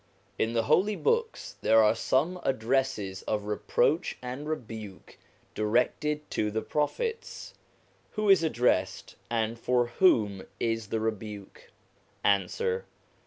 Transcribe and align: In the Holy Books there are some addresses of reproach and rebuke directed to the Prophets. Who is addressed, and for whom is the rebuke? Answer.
In 0.39 0.53
the 0.53 0.63
Holy 0.63 0.95
Books 0.95 1.57
there 1.61 1.83
are 1.83 1.93
some 1.93 2.39
addresses 2.41 3.21
of 3.27 3.43
reproach 3.43 4.17
and 4.19 4.49
rebuke 4.49 5.19
directed 5.53 6.27
to 6.31 6.49
the 6.49 6.63
Prophets. 6.63 7.53
Who 8.13 8.27
is 8.27 8.41
addressed, 8.41 9.15
and 9.29 9.59
for 9.59 9.85
whom 9.99 10.41
is 10.59 10.87
the 10.87 10.99
rebuke? 10.99 11.69
Answer. 12.23 12.85